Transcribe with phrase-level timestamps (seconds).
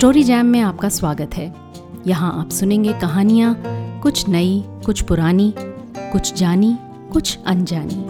[0.00, 1.54] Story jam में आपका स्वागत है।
[2.06, 3.56] यहाँ आप सुनेंगे कहानियाँ,
[4.00, 5.54] कुछ नई, कुछ पुरानी,
[5.96, 6.76] कुछ जानी,
[7.12, 8.04] कुछ अनजानी।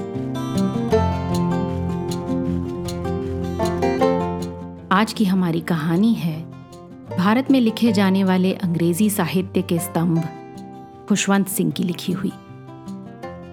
[4.91, 6.43] आज की हमारी कहानी है
[7.19, 10.25] भारत में लिखे जाने वाले अंग्रेज़ी साहित्य के स्तंभ,
[11.09, 12.33] खुशवंत सिंह की लिखी हुई।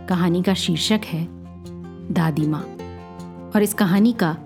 [0.10, 1.28] कहानी का शीर्षक है,
[2.14, 2.64] दादी माँ।
[3.56, 4.38] और इस कहानी का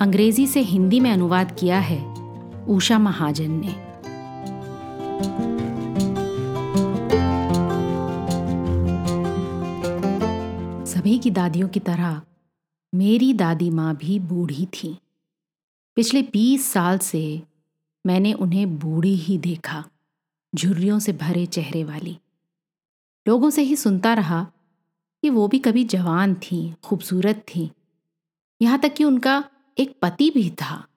[0.00, 2.17] अंग्रेज़ी से हिंदी में अनुवाद किया है
[2.68, 3.72] उषा महाजन ने।
[10.86, 12.22] सभी की दादियों की तरह,
[12.94, 14.98] मेरी दादी माँ भी बूढ़ी थी।
[15.96, 17.42] पिछले बीस साल से
[18.06, 19.84] मैंने उन्हें बूढ़ी ही देखा,
[20.54, 22.18] झुर्रियों से भरे चेहरे वाली।
[23.28, 24.52] लोगों से ही सुनता रहा
[25.22, 27.70] कि वो भी कभी जवान थी, खूबसूरत थी।
[28.62, 29.44] यहाँ तक कि उनका
[29.78, 30.87] एक पति भी था।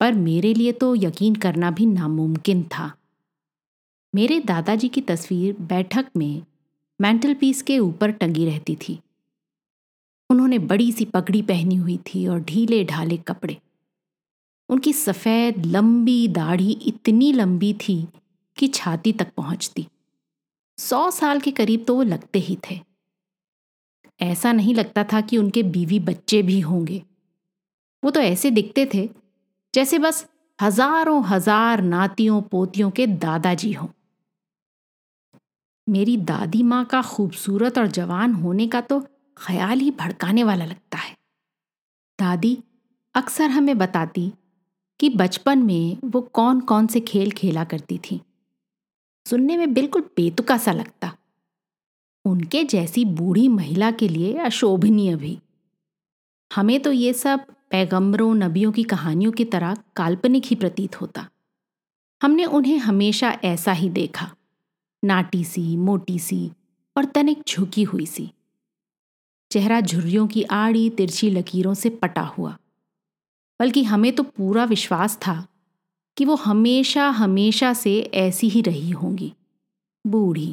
[0.00, 2.92] पर मेरे लिए तो यकीन करना भी नामुमकिन था।
[4.14, 6.42] मेरे दादाजी की तस्वीर बैठक में
[7.00, 8.98] मेंटल पीस के ऊपर टंगी रहती थी।
[10.30, 13.56] उन्होंने बड़ी सी पगड़ी पहनी हुई थी और ढीले ढाले कपड़े।
[14.68, 18.04] उनकी सफ़ेद लंबी दाढ़ी इतनी लंबी थी
[18.56, 19.86] कि छाती तक पहुँचती।
[20.78, 22.80] सौ साल के करीब तो वो लगते ही थे।
[24.20, 27.02] ऐसा नहीं लगता था कि उनके बीवी बच्चे भी होंगे।
[28.02, 29.08] वो तो ऐसे दिखते थे
[29.74, 30.26] जैसे बस
[30.58, 33.88] हज़ारों हज़ार नातियों, पोतियों के दादाजी हों।
[35.86, 39.00] मेरी दादी माँ का खूबसूरत और जवान होने का तो
[39.36, 41.14] ख्याल ही भड़काने वाला लगता है।
[42.18, 42.56] दादी
[43.14, 44.32] अक्सर हमें बताती
[45.00, 48.20] कि बचपन में वो कौन कौन से खेल खेला करती थी।
[49.26, 51.12] सुनने में बिल्कुल बेतुका सा लगता।
[52.24, 55.38] उनके जैसी बूढ़ी महिला के लिए अशोभनीय भी।
[56.50, 61.28] हमें तो ये सब पैगंबरों नबियों की कहानियों की तरह काल्पनिक ही प्रतीत होता।
[62.22, 64.36] हमने उन्हें हमेशा ऐसा ही देखा।
[65.04, 66.50] नाटी सी, मोटी सी
[66.96, 68.32] और तनिक झुकी हुई सी।
[69.52, 72.58] चेहरा झुर्रियों की आड़ी तिरछी लकीरों से पटा हुआ।
[73.60, 75.46] बल्कि हमें तो पूरा विश्वास था
[76.16, 79.34] कि वो हमेशा हमेशा से ऐसी ही रही होंगी।
[80.06, 80.52] बूढ़ी,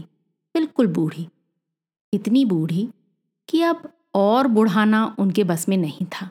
[0.53, 1.27] बिल्कुल बूढ़ी।
[2.13, 2.89] इतनी बूढ़ी
[3.49, 6.29] कि अब और बुढ़ाना उनके बस में नहीं था।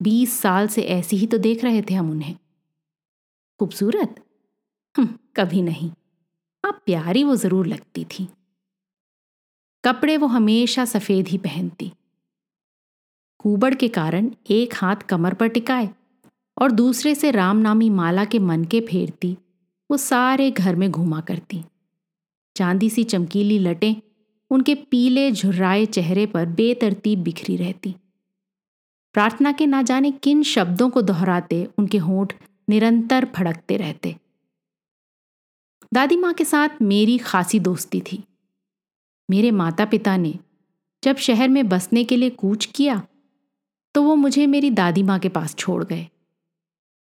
[0.00, 2.36] बीस साल से ऐसी ही तो देख रहे थे हम उन्हें।
[3.60, 4.14] खूबसूरत?
[5.36, 5.90] कभी नहीं।
[6.64, 8.28] आप प्यारी वो ज़रूर लगती थी।
[9.84, 11.92] कपड़े वो हमेशा सफ़ेद ही पहनती।
[13.38, 15.88] कुबड़ के कारण एक हाथ कमर पर टिकाए
[16.56, 19.36] और दूसरे से राम नामी माला के मन के फेरती,
[19.90, 21.64] वो सारे घर में घुमा करती।
[22.56, 23.94] चांदी सी चमकीली लटें
[24.50, 27.94] उनके पीले झुर्राए चेहरे पर बेतरतीब बिखरी रहती।
[29.14, 32.32] प्रार्थना के ना जाने किन शब्दों को दोहराते, उनके होंठ
[32.68, 34.16] निरंतर फड़कते रहते।
[35.92, 38.22] दादी माँ के साथ मेरी खासी दोस्ती थी।
[39.28, 40.34] मेरे माता पिता ने
[41.02, 43.02] जब शहर में बसने के लिए कूच किया
[43.94, 46.08] तो वो मुझे मेरी दादी माँ के पास छोड़ गए।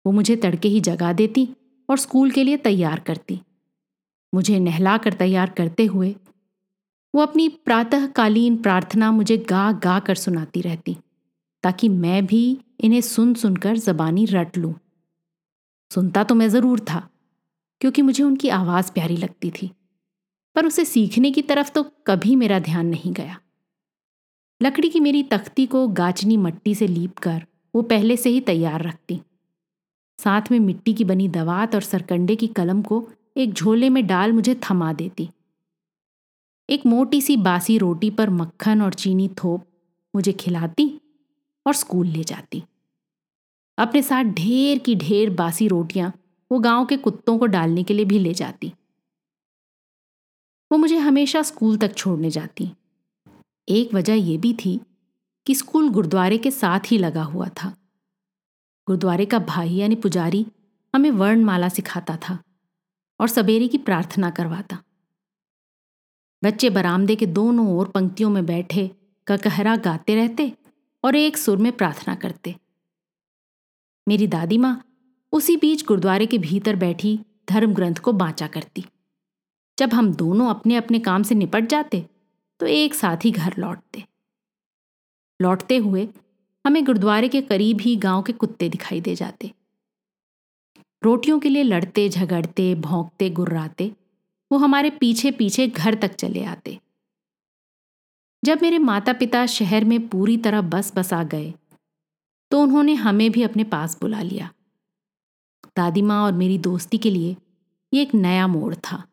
[0.06, 1.48] वो मुझे तड़के ही जगा देती
[1.90, 3.40] और स्कूल के लिए तैयार करती।
[4.34, 6.16] मुझे नहला कर तैयार करते हुए
[7.14, 10.98] वो अपनी प्रातःकालीन प्रार्थना मुझे गा गा कर सुनाती रहती।
[11.64, 14.74] ताकि मैं भी इन्हें सुन सुनकर जबानी रट लूँ।
[15.92, 17.08] सुनता तो मैं ज़रूर था,
[17.82, 19.72] क्योंकि मुझे उनकी आवाज़ प्यारी लगती थी,
[20.56, 23.40] पर उसे सीखने की तरफ़ तो कभी मेरा ध्यान नहीं गया।
[24.62, 27.42] लकड़ी की मेरी तख्ती को गाचनी मट्टी से लीप कर
[27.74, 29.20] वो पहले से ही तैयार रखती।
[30.20, 34.32] साथ में मिट्टी की बनी दवात और सरकंडे की कलम को एक झोले में डाल
[34.34, 35.30] मुझे थमा देती।
[36.70, 39.66] एक मोटी सी बासी रोटी पर मक्खन और चीनी थोप
[40.14, 40.90] मुझे खिलाती
[41.70, 42.64] और स्कूल ले जाती।
[43.78, 46.12] अपने साथ ढेर की ढेर बासी रोटियाँ
[46.52, 48.74] वो गाँव के कुत्तों को डालने के लिए भी ले जाती।
[50.72, 52.72] वो मुझे हमेशा स्कूल तक छोड़ने जाती।
[53.70, 54.82] एक वजह यह भी थी
[55.48, 57.70] कि स्कूल गुरुद्वारे के साथ ही लगा हुआ था।
[58.88, 60.46] गुरुद्वारे का भाई यानी पुजारी
[60.96, 62.44] हमें वर्णमाला सिखाता था
[63.20, 64.84] और सवेरे की प्रार्थना करवाता।
[66.44, 68.92] बच्चे बरामदे के दोनों ओर पंक्तियों में बैठे
[69.28, 70.54] ककहरा गाते रहते
[71.04, 72.56] और एक सुर में प्रार्थना करते।
[74.08, 74.82] मेरी दादी माँ
[75.34, 77.20] उसी बीच गुरुद्वारे के भीतर बैठी
[77.50, 78.86] धर्म ग्रंथ को बांचा करती।
[79.78, 82.06] जब हम दोनों अपने अपने काम से निपट जाते
[82.60, 84.04] तो एक साथ ही घर लौटते।
[85.40, 86.08] लौटते हुए
[86.66, 89.52] हमें गुरुद्वारे के करीब ही गाँव के कुत्ते दिखाई दे जाते।
[91.04, 93.92] रोटियों के लिए लड़ते, झगड़ते, भौंकते, गुर्राते,
[94.52, 96.80] वो हमारे पीछे पीछे घर तक चले आते।
[98.44, 101.54] जब मेरे माता पिता शहर में पूरी तरह बस बस आ गए
[102.52, 104.50] तो उन्होंने हमें भी अपने पास बुला लिया।
[105.78, 107.36] दादी माँ और मेरी दोस्ती के लिए
[107.94, 109.04] ये एक नया मोड़ था।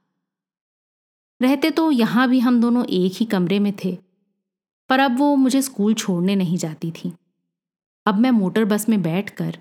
[1.41, 3.97] रहते तो यहाँ भी हम दोनों एक ही कमरे में थे,
[4.91, 7.13] पर अब वो मुझे स्कूल छोड़ने नहीं जाती थी।
[8.07, 9.59] अब मैं मोटर बस में बैठकर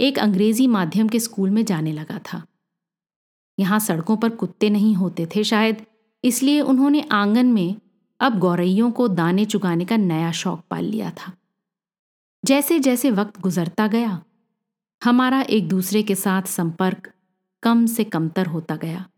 [0.00, 2.42] एक अंग्रेज़ी माध्यम के स्कूल में जाने लगा था।
[3.58, 5.84] यहाँ सड़कों पर कुत्ते नहीं होते थे शायद,
[6.24, 7.76] इसलिए उन्होंने आँगन में
[8.20, 11.32] अब गौरैयों को दाने चुगाने का नया शौक पाल लिया था।
[12.44, 14.22] जैसे जैसे वक्त गुजरता गया,
[15.04, 17.12] हमारा एक दूसरे के साथ संपर्क
[17.62, 19.08] कम से कमतर होता गया।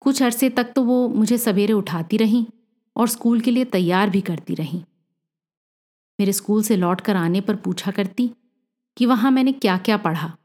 [0.00, 2.46] कुछ अरसे तक तो वो मुझे सवेरे उठाती रहीं
[2.96, 4.82] और स्कूल के लिए तैयार भी करती रहीं।
[6.20, 8.30] मेरे स्कूल से लौट कर आने पर पूछा करती
[8.96, 10.36] कि वहाँ मैंने क्या क्या पढ़ा।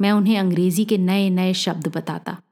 [0.00, 2.42] मैं उन्हें अंग्रेज़ी के नए नए शब्द बताता।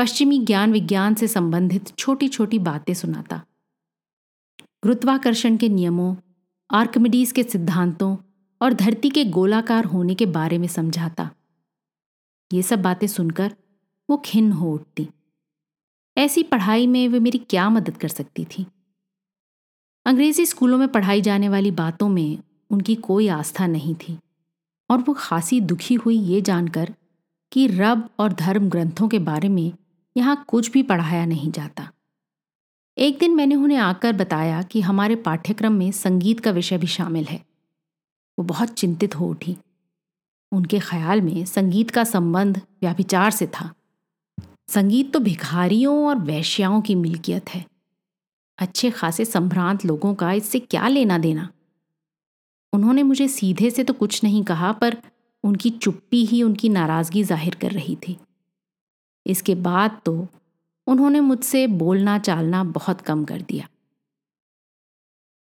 [0.00, 3.36] पश्चिमी ज्ञान विज्ञान से संबंधित छोटी छोटी बातें सुनाता।
[4.82, 6.16] गुरुत्वाकर्षण के नियमों,
[6.70, 8.16] आर्कमिडीज के सिद्धांतों
[8.62, 11.30] और धरती के गोलाकार होने के बारे में समझाता।
[12.52, 13.56] ये सब बातें सुनकर
[14.10, 15.08] वो खिन्न हो उठती।
[16.18, 18.66] ऐसी पढ़ाई में वे मेरी क्या मदद कर सकती थी?
[20.06, 22.38] अंग्रेज़ी स्कूलों में पढ़ाई जाने वाली बातों में
[22.70, 24.18] उनकी कोई आस्था नहीं थी
[24.90, 26.94] और वो खासी दुखी हुई ये जानकर
[27.52, 29.72] कि रब और धर्म ग्रंथों के बारे में
[30.16, 31.88] यहाँ कुछ भी पढ़ाया नहीं जाता।
[32.96, 37.24] एक दिन मैंने उन्हें आकर बताया कि हमारे पाठ्यक्रम में संगीत का विषय भी शामिल
[37.24, 37.40] है।
[38.38, 39.56] वो बहुत चिंतित हो उठी।
[40.52, 43.70] उनके ख्याल में संगीत का संबंध व्याभिचार से था।
[44.68, 47.64] संगीत तो भिखारियों और वैश्याओं की मिल्कियत है।
[48.58, 51.48] अच्छे खासे संभ्रांत लोगों का इससे क्या लेना देना?
[52.72, 54.96] उन्होंने मुझे सीधे से तो कुछ नहीं कहा, पर
[55.44, 58.16] उनकी चुप्पी ही उनकी नाराज़गी ज़ाहिर कर रही थी।
[59.26, 60.26] इसके बाद तो
[60.86, 63.68] उन्होंने मुझसे बोलना चालना बहुत कम कर दिया।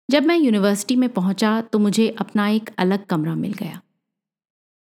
[0.10, 3.82] जब मैं यूनिवर्सिटी में पहुँचा तो मुझे अपना एक अलग कमरा मिल गया।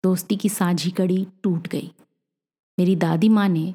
[0.04, 1.92] दोस्ती की साझी कड़ी टूट गई।
[2.78, 3.74] मेरी दादी माँ ने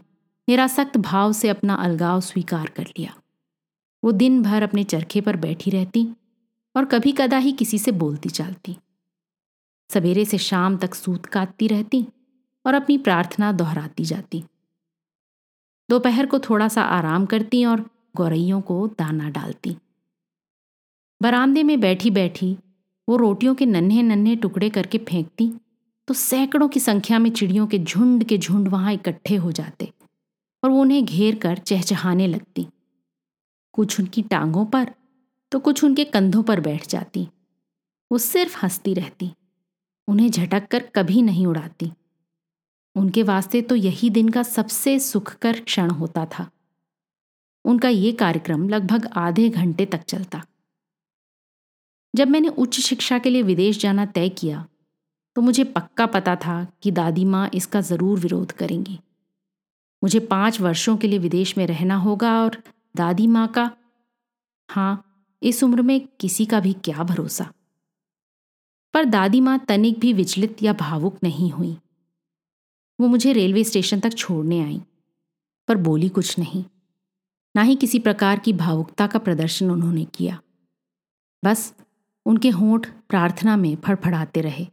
[0.49, 3.15] मेरा सख्त भाव से अपना अलगाव स्वीकार कर लिया।
[4.03, 6.07] वो दिन भर अपने चरखे पर बैठी रहती
[6.75, 8.77] और कभी कदा ही किसी से बोलती चालती।
[9.91, 12.07] सवेरे से शाम तक सूत काटती रहती
[12.65, 14.43] और अपनी प्रार्थना दोहराती जाती।
[15.89, 17.85] दोपहर को थोड़ा सा आराम करती और
[18.17, 19.77] गौरैयों को दाना डालती।
[21.21, 22.57] बरामदे में बैठी बैठी
[23.09, 25.53] वो रोटियों के नन्हे नन्हे टुकड़े करके फेंकती
[26.09, 29.93] तो सैकड़ों की संख्या में चिड़ियों के झुंड के झुंड वहाँ इकट्ठे हो जाते
[30.63, 32.67] और वो उन्हें घेर कर चहचहाने लगती।
[33.75, 34.91] कुछ उनकी टांगों पर
[35.53, 37.29] तो कुछ उनके कंधों पर बैठ जाती।
[38.11, 39.31] वो सिर्फ़ हंसती रहती,
[40.09, 41.91] उन्हें झटक कर कभी नहीं उड़ाती।
[42.97, 46.49] उनके वास्ते तो यही दिन का सबसे सुखकर क्षण होता था।
[47.65, 50.43] उनका ये कार्यक्रम लगभग आधे घंटे तक चलता।
[52.15, 54.67] जब मैंने उच्च शिक्षा के लिए विदेश जाना तय किया
[55.37, 58.99] तो मुझे पक्का पता था कि दादी माँ इसका ज़रूर विरोध करेंगी।
[60.03, 62.63] मुझे पाँच वर्षों के लिए विदेश में रहना होगा और
[62.95, 63.71] दादी माँ का
[64.69, 65.05] हाँ
[65.43, 67.49] इस उम्र में किसी का भी क्या भरोसा?
[68.95, 71.77] पर दादी माँ तनिक भी विचलित या भावुक नहीं हुई।
[73.01, 74.83] वो मुझे रेलवे स्टेशन तक छोड़ने आई।
[75.69, 76.65] पर बोली कुछ नहीं।
[77.57, 80.43] ना ही किसी प्रकार की भावुकता का प्रदर्शन उन्होंने किया।
[81.45, 81.75] बस
[82.27, 84.67] उनके होंठ प्रार्थना में फड़फड़ाते रहे।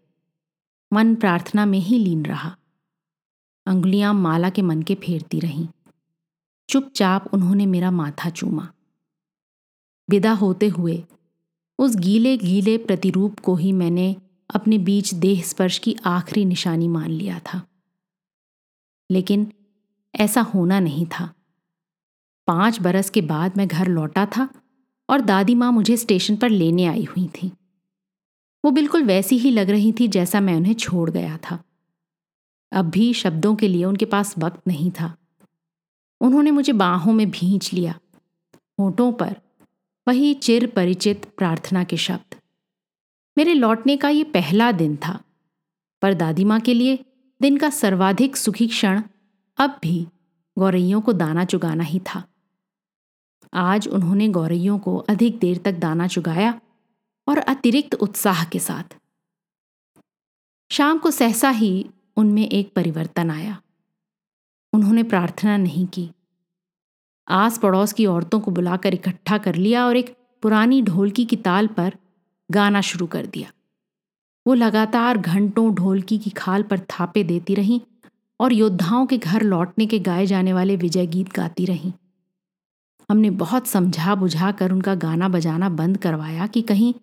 [0.94, 2.58] मन प्रार्थना में ही लीन रहा।
[3.66, 5.68] अंगुलियाँ माला के मन के फेरती रहीं।
[6.70, 8.74] चुपचाप उन्होंने मेरा माथा चूमा।
[10.10, 11.04] विदा होते हुए
[11.80, 14.16] उस गीले गीले प्रतिरूप को ही मैंने
[14.56, 17.68] अपने बीच देह स्पर्श की आखिरी निशानी मान लिया था।
[19.12, 19.52] लेकिन
[20.16, 21.34] ऐसा होना नहीं था।
[22.48, 24.50] पाँच बरस के बाद मैं घर लौटा था
[25.10, 27.52] और दादी माँ मुझे स्टेशन पर लेने आई हुई थी।
[28.66, 31.64] वो बिल्कुल वैसी ही लग रही थी जैसा मैं उन्हें छोड़ गया था।
[32.72, 35.16] अब भी शब्दों के लिए उनके पास वक्त नहीं था।
[36.22, 38.00] उन्होंने मुझे बाहों में भींच लिया,
[38.80, 39.36] होठों पर,
[40.08, 42.36] वही चिर परिचित प्रार्थना के शब्द।
[43.38, 45.20] मेरे लौटने का ये पहला दिन था,
[46.02, 47.06] पर दादी माँ के लिए
[47.42, 49.04] दिन का सर्वाधिक सुखी क्षण
[49.58, 50.08] अब भी
[50.60, 52.24] गौरैयों को दाना चुगाना ही था।
[53.54, 56.62] आज उन्होंने गौरैयों को अधिक देर तक दाना चुगाया
[57.28, 58.98] और अतिरिक्त उत्साह के साथ।
[60.72, 63.62] शाम को सहसा ही उनमें एक परिवर्तन आया।
[64.74, 66.12] उन्होंने प्रार्थना नहीं की।
[67.28, 71.68] आस पड़ोस की औरतों को बुलाकर इकट्ठा कर लिया और एक पुरानी ढोलकी की ताल
[71.68, 71.96] पर
[72.52, 73.52] गाना शुरू कर दिया।
[74.46, 77.80] वो लगातार घंटों ढोलकी की खाल पर थापे देती रहीं
[78.40, 81.92] और योद्धाओं के घर लौटने के गाए जाने वाले विजय गीत गाती रहीं।
[83.10, 86.94] हमने बहुत समझा बुझा कर उनका गाना बजाना बंद करवाया कि कहीं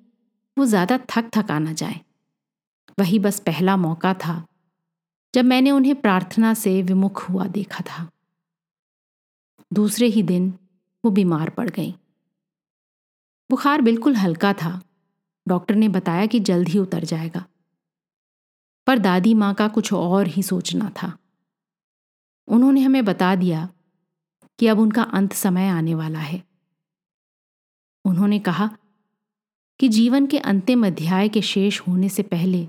[0.57, 2.01] वो ज़्यादा थक थका ना जाए।
[2.99, 4.45] वही बस पहला मौका था,
[5.35, 8.09] जब मैंने उन्हें प्रार्थना से विमुख हुआ देखा था।
[9.71, 10.53] दूसरे ही दिन
[11.05, 11.95] वो बीमार पड़ गई।
[13.51, 14.81] बुखार बिल्कुल हल्का था
[15.49, 17.45] डॉक्टर ने बताया कि जल्द ही उतर जाएगा।
[18.87, 21.19] पर दादी माँ का कुछ और ही सोचना था।
[22.49, 23.69] उन्होंने हमें बता दिया
[24.59, 26.45] कि अब उनका अंत समय आने वाला है।
[28.05, 28.77] उन्होंने कहा
[29.81, 32.69] कि जीवन के अंतिम अध्याय के शेष होने से पहले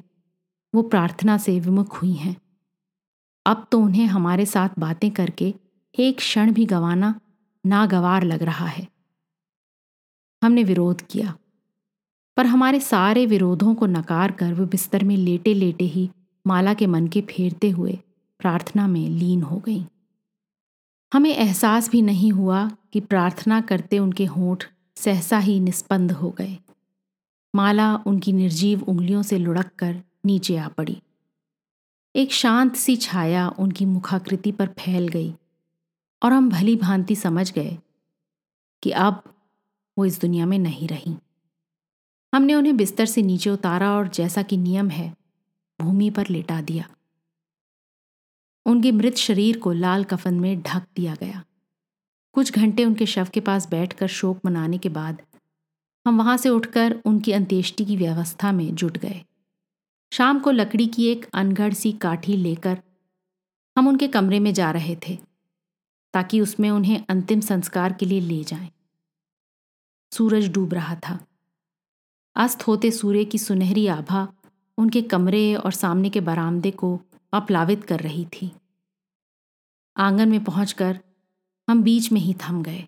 [0.75, 2.41] वो प्रार्थना से विमुख हुई हैं।
[3.45, 5.55] अब तो उन्हें हमारे साथ बातें करके
[5.99, 7.21] एक क्षण भी गंवाना
[7.65, 8.87] नागवार लग रहा है।
[10.43, 11.38] हमने विरोध किया।
[12.39, 16.09] पर हमारे सारे विरोधों को नकार कर वो बिस्तर में लेटे लेटे ही
[16.47, 17.99] माला के मन के फेरते हुए
[18.39, 19.85] प्रार्थना में लीन हो गई।
[21.13, 24.65] हमें एहसास भी नहीं हुआ कि प्रार्थना करते उनके होंठ
[24.95, 26.57] सहसा ही निस्पंद हो गए।
[27.55, 31.01] माला उनकी निर्जीव उंगलियों से लुढ़क कर नीचे आ पड़ी।
[32.15, 35.33] एक शांत सी छाया उनकी मुखाकृति पर फैल गई
[36.23, 37.77] और हम भली भांति समझ गए
[38.83, 39.23] कि अब
[39.97, 41.17] वो इस दुनिया में नहीं रही।
[42.33, 45.13] हमने उन्हें बिस्तर से नीचे उतारा और जैसा कि नियम है,
[45.79, 46.89] भूमि पर लेटा दिया।
[48.65, 51.43] उनके मृत शरीर को लाल कफन में ढक दिया गया।
[52.33, 55.21] कुछ घंटे उनके शव के पास बैठकर शोक मनाने के बाद
[56.05, 59.21] हम वहाँ से उठकर उनकी अंत्येष्टि की व्यवस्था में जुट गए।
[60.11, 62.77] शाम को लकड़ी की एक अनगढ़ सी काठी लेकर
[63.77, 65.17] हम उनके कमरे में जा रहे थे,
[66.13, 68.69] ताकि उसमें उन्हें अंतिम संस्कार के लिए ले जाएँ।
[70.11, 71.19] सूरज डूब रहा था।
[72.35, 74.27] अस्त होते सूर्य की सुनहरी आभा
[74.77, 76.99] उनके कमरे और सामने के बरामदे को
[77.33, 78.51] अपलावित कर रही थी।
[79.97, 80.99] आँगन में पहुंचकर
[81.67, 82.87] हम बीच में ही थम गए।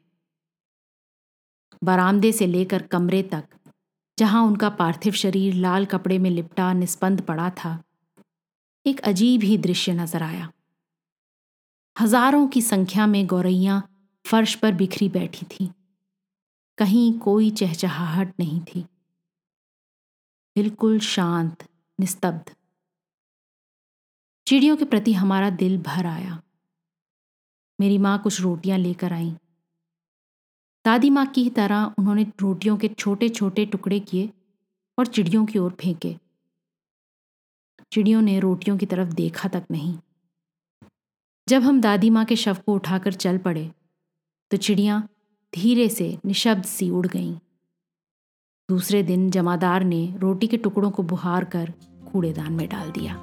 [1.84, 3.44] बरामदे से लेकर कमरे तक,
[4.18, 7.84] जहाँ उनका पार्थिव शरीर लाल कपड़े में लिपटा निस्पंद पड़ा था,
[8.86, 10.52] एक अजीब ही दृश्य नज़र आया।
[12.00, 13.82] हज़ारों की संख्या में गौरैया
[14.26, 15.70] फर्श पर बिखरी बैठी थी।
[16.78, 18.86] कहीं कोई चहचहाहट नहीं थी।
[20.56, 21.64] बिल्कुल शांत,
[22.00, 22.56] निस्तब्ध।
[24.48, 26.42] चिड़ियों के प्रति हमारा दिल भर आया।
[27.80, 29.32] मेरी माँ कुछ रोटियाँ लेकर आई।
[30.86, 34.30] दादी माँ की ही तरह उन्होंने रोटियों के छोटे छोटे टुकड़े किए
[34.98, 36.16] और चिड़ियों की ओर फेंके।
[37.92, 40.00] चिड़ियों ने रोटियों की तरफ़ देखा तक नहीं।
[41.48, 43.72] जब हम दादी माँ के शव को उठाकर चल पड़े
[44.52, 45.08] तो चिड़ियाँ
[45.56, 47.40] धीरे से निशब्द सी उड़ गईं।
[48.72, 51.74] दूसरे दिन जमादार ने रोटी के टुकड़ों को बुहार कर
[52.12, 53.14] कूड़ेदान में डाल दिया।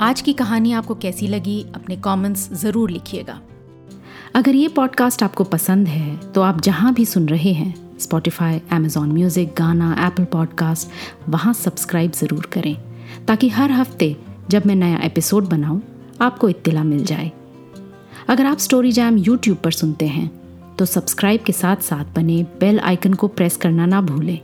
[0.00, 3.40] आज की कहानी आपको कैसी लगी, अपने कमेंट्स ज़रूर लिखिएगा।
[4.34, 9.12] अगर ये पॉडकास्ट आपको पसंद है तो आप जहाँ भी सुन रहे हैं Spotify Amazon
[9.12, 12.76] music Gaana Apple podcast वहाँ सब्सक्राइब ज़रूर करें,
[13.26, 14.14] ताकि हर हफ़्ते
[14.50, 15.80] जब मैं नया एपिसोड बनाऊँ,
[16.20, 17.30] आपको इत्तला मिल जाए।
[18.28, 20.30] अगर आप स्टोरी जैम यूट्यूब पर सुनते हैं
[20.76, 24.38] तो सब्सक्राइब के साथ साथ बने बेल आइकन को प्रेस करना ना भूलें।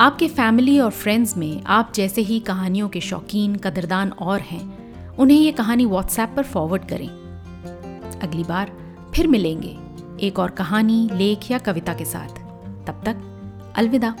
[0.00, 5.38] आपके फैमिली और फ्रेंड्स में आप जैसे ही कहानियों के शौकीन, कदरदान और हैं, उन्हें
[5.38, 7.08] ये कहानी व्हाट्सएप पर फॉरवर्ड करें।
[8.22, 8.72] अगली बार
[9.14, 9.76] फिर मिलेंगे
[10.26, 12.28] एक और कहानी, लेख या कविता के साथ।
[12.86, 14.14] तब तक अलविदा।